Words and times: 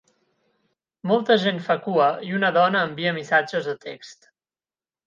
molta 1.11 1.37
gent 1.45 1.61
fa 1.67 1.77
cua, 1.89 2.09
i 2.31 2.35
una 2.41 2.53
dona 2.59 2.85
envia 2.89 3.17
missatges 3.21 3.71
de 3.71 3.79
text. 3.89 4.33